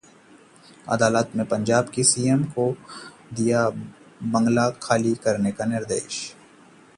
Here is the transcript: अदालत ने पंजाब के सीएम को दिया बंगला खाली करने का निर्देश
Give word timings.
अदालत 0.89 1.31
ने 1.35 1.43
पंजाब 1.43 1.89
के 1.89 2.03
सीएम 2.03 2.43
को 2.53 2.65
दिया 3.33 3.69
बंगला 4.33 4.69
खाली 4.81 5.13
करने 5.23 5.51
का 5.51 5.65
निर्देश 5.65 6.19